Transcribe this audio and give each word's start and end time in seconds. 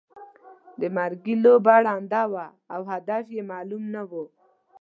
د 0.79 0.81
مرګي 0.95 1.35
لوبه 1.43 1.75
ړنده 1.85 2.23
وه 2.31 2.47
او 2.73 2.81
هدف 2.91 3.25
یې 3.35 3.41
معلوم 3.51 3.83
نه 3.95 4.01
وو. 4.09 4.25